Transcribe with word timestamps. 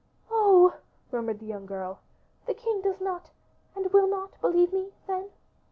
"Oh!" 0.31 0.73
murmured 1.11 1.37
the 1.41 1.45
young 1.45 1.67
girl, 1.67 1.99
"the 2.47 2.55
king 2.55 2.81
does 2.81 2.99
not, 2.99 3.29
and 3.75 3.93
will 3.93 4.07
not 4.07 4.41
believe 4.41 4.73
me, 4.73 4.93
then?" 5.05 5.29